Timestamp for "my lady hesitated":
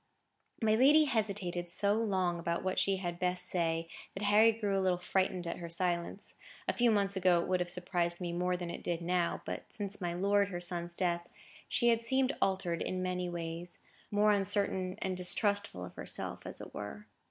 0.63-1.69